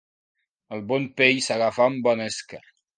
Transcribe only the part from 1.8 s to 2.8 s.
amb bona esca.